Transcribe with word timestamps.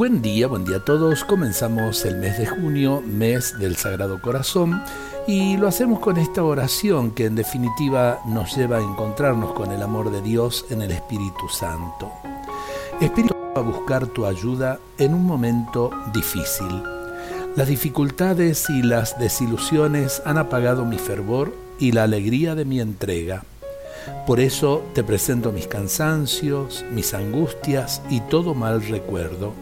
Buen 0.00 0.22
día, 0.22 0.46
buen 0.46 0.64
día 0.64 0.78
a 0.78 0.84
todos. 0.86 1.24
Comenzamos 1.24 2.06
el 2.06 2.16
mes 2.16 2.38
de 2.38 2.46
junio, 2.46 3.02
mes 3.02 3.58
del 3.58 3.76
Sagrado 3.76 4.18
Corazón, 4.22 4.82
y 5.26 5.58
lo 5.58 5.68
hacemos 5.68 6.00
con 6.00 6.16
esta 6.16 6.42
oración 6.42 7.10
que 7.10 7.26
en 7.26 7.34
definitiva 7.34 8.18
nos 8.24 8.56
lleva 8.56 8.78
a 8.78 8.80
encontrarnos 8.80 9.52
con 9.52 9.72
el 9.72 9.82
amor 9.82 10.10
de 10.10 10.22
Dios 10.22 10.64
en 10.70 10.80
el 10.80 10.90
Espíritu 10.90 11.50
Santo. 11.50 12.10
Espíritu 12.98 13.34
a 13.54 13.60
buscar 13.60 14.06
tu 14.06 14.24
ayuda 14.24 14.78
en 14.96 15.12
un 15.12 15.26
momento 15.26 15.90
difícil. 16.14 16.82
Las 17.54 17.68
dificultades 17.68 18.70
y 18.70 18.82
las 18.82 19.18
desilusiones 19.18 20.22
han 20.24 20.38
apagado 20.38 20.86
mi 20.86 20.96
fervor 20.96 21.52
y 21.78 21.92
la 21.92 22.04
alegría 22.04 22.54
de 22.54 22.64
mi 22.64 22.80
entrega. 22.80 23.44
Por 24.26 24.40
eso 24.40 24.82
te 24.94 25.04
presento 25.04 25.52
mis 25.52 25.66
cansancios, 25.66 26.86
mis 26.90 27.12
angustias 27.12 28.00
y 28.08 28.20
todo 28.22 28.54
mal 28.54 28.80
recuerdo 28.80 29.52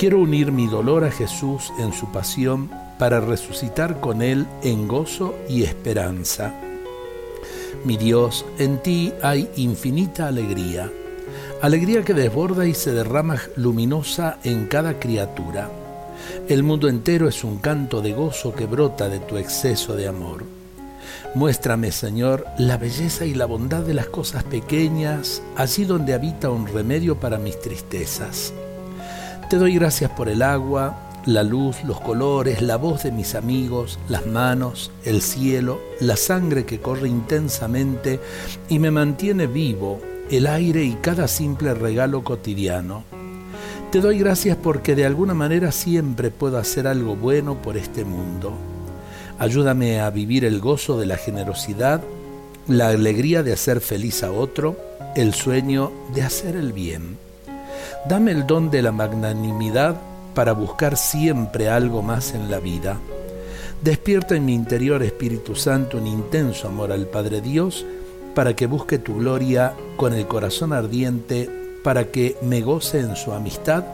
Quiero 0.00 0.20
unir 0.20 0.50
mi 0.50 0.66
dolor 0.66 1.04
a 1.04 1.10
Jesús 1.10 1.74
en 1.78 1.92
su 1.92 2.10
pasión 2.10 2.70
para 2.98 3.20
resucitar 3.20 4.00
con 4.00 4.22
Él 4.22 4.46
en 4.62 4.88
gozo 4.88 5.34
y 5.46 5.64
esperanza. 5.64 6.54
Mi 7.84 7.98
Dios, 7.98 8.46
en 8.58 8.78
ti 8.78 9.12
hay 9.22 9.50
infinita 9.56 10.26
alegría, 10.26 10.90
alegría 11.60 12.02
que 12.02 12.14
desborda 12.14 12.66
y 12.66 12.72
se 12.72 12.92
derrama 12.92 13.42
luminosa 13.56 14.38
en 14.42 14.68
cada 14.68 14.98
criatura. 14.98 15.68
El 16.48 16.62
mundo 16.62 16.88
entero 16.88 17.28
es 17.28 17.44
un 17.44 17.58
canto 17.58 18.00
de 18.00 18.14
gozo 18.14 18.54
que 18.54 18.64
brota 18.64 19.10
de 19.10 19.18
tu 19.18 19.36
exceso 19.36 19.96
de 19.96 20.08
amor. 20.08 20.44
Muéstrame, 21.34 21.92
Señor, 21.92 22.46
la 22.56 22.78
belleza 22.78 23.26
y 23.26 23.34
la 23.34 23.44
bondad 23.44 23.82
de 23.82 23.92
las 23.92 24.06
cosas 24.06 24.44
pequeñas, 24.44 25.42
allí 25.56 25.84
donde 25.84 26.14
habita 26.14 26.48
un 26.48 26.68
remedio 26.68 27.20
para 27.20 27.36
mis 27.36 27.60
tristezas. 27.60 28.54
Te 29.50 29.56
doy 29.56 29.74
gracias 29.74 30.12
por 30.12 30.28
el 30.28 30.42
agua, 30.42 30.96
la 31.26 31.42
luz, 31.42 31.82
los 31.82 32.00
colores, 32.00 32.62
la 32.62 32.76
voz 32.76 33.02
de 33.02 33.10
mis 33.10 33.34
amigos, 33.34 33.98
las 34.08 34.24
manos, 34.24 34.92
el 35.04 35.22
cielo, 35.22 35.80
la 35.98 36.14
sangre 36.14 36.64
que 36.64 36.78
corre 36.78 37.08
intensamente 37.08 38.20
y 38.68 38.78
me 38.78 38.92
mantiene 38.92 39.48
vivo, 39.48 40.00
el 40.30 40.46
aire 40.46 40.84
y 40.84 40.92
cada 40.94 41.26
simple 41.26 41.74
regalo 41.74 42.22
cotidiano. 42.22 43.02
Te 43.90 44.00
doy 44.00 44.20
gracias 44.20 44.56
porque 44.56 44.94
de 44.94 45.04
alguna 45.04 45.34
manera 45.34 45.72
siempre 45.72 46.30
puedo 46.30 46.56
hacer 46.56 46.86
algo 46.86 47.16
bueno 47.16 47.60
por 47.60 47.76
este 47.76 48.04
mundo. 48.04 48.52
Ayúdame 49.40 49.98
a 49.98 50.10
vivir 50.10 50.44
el 50.44 50.60
gozo 50.60 50.96
de 50.96 51.06
la 51.06 51.16
generosidad, 51.16 52.00
la 52.68 52.90
alegría 52.90 53.42
de 53.42 53.52
hacer 53.52 53.80
feliz 53.80 54.22
a 54.22 54.30
otro, 54.30 54.76
el 55.16 55.34
sueño 55.34 55.90
de 56.14 56.22
hacer 56.22 56.54
el 56.54 56.72
bien. 56.72 57.29
Dame 58.08 58.32
el 58.32 58.46
don 58.46 58.70
de 58.70 58.82
la 58.82 58.92
magnanimidad 58.92 59.96
para 60.34 60.52
buscar 60.52 60.96
siempre 60.96 61.68
algo 61.68 62.02
más 62.02 62.34
en 62.34 62.50
la 62.50 62.60
vida. 62.60 62.98
Despierta 63.82 64.36
en 64.36 64.44
mi 64.44 64.54
interior, 64.54 65.02
Espíritu 65.02 65.54
Santo, 65.54 65.98
un 65.98 66.06
intenso 66.06 66.68
amor 66.68 66.92
al 66.92 67.06
Padre 67.06 67.40
Dios, 67.40 67.86
para 68.34 68.54
que 68.54 68.66
busque 68.66 68.98
tu 68.98 69.16
gloria 69.16 69.74
con 69.96 70.12
el 70.12 70.26
corazón 70.26 70.72
ardiente, 70.72 71.50
para 71.82 72.10
que 72.10 72.36
me 72.42 72.60
goce 72.60 73.00
en 73.00 73.16
su 73.16 73.32
amistad 73.32 73.84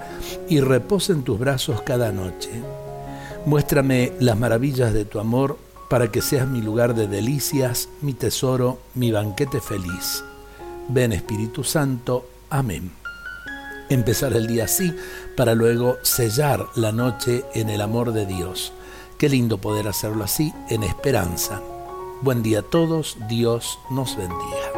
y 0.48 0.60
repose 0.60 1.12
en 1.12 1.22
tus 1.22 1.38
brazos 1.38 1.82
cada 1.82 2.10
noche. 2.10 2.50
Muéstrame 3.44 4.12
las 4.18 4.36
maravillas 4.36 4.92
de 4.92 5.04
tu 5.04 5.20
amor, 5.20 5.56
para 5.88 6.10
que 6.10 6.20
seas 6.20 6.48
mi 6.48 6.60
lugar 6.60 6.96
de 6.96 7.06
delicias, 7.06 7.88
mi 8.02 8.12
tesoro, 8.12 8.78
mi 8.94 9.12
banquete 9.12 9.60
feliz. 9.60 10.24
Ven 10.88 11.12
Espíritu 11.12 11.62
Santo. 11.62 12.28
Amén 12.50 13.05
empezar 13.88 14.32
el 14.34 14.46
día 14.46 14.64
así 14.64 14.94
para 15.36 15.54
luego 15.54 15.98
sellar 16.02 16.66
la 16.74 16.92
noche 16.92 17.44
en 17.54 17.70
el 17.70 17.80
amor 17.80 18.12
de 18.12 18.26
Dios. 18.26 18.72
Qué 19.18 19.28
lindo 19.28 19.58
poder 19.58 19.88
hacerlo 19.88 20.24
así 20.24 20.52
en 20.68 20.82
esperanza. 20.82 21.62
Buen 22.22 22.42
día 22.42 22.60
a 22.60 22.62
todos, 22.62 23.16
Dios 23.28 23.78
nos 23.90 24.16
bendiga. 24.16 24.76